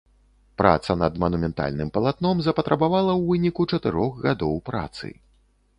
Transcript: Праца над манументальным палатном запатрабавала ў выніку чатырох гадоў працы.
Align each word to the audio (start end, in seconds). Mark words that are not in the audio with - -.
Праца 0.61 0.95
над 1.01 1.19
манументальным 1.23 1.91
палатном 1.97 2.41
запатрабавала 2.49 3.13
ў 3.19 3.29
выніку 3.29 3.69
чатырох 3.73 4.11
гадоў 4.27 4.53
працы. 4.73 5.07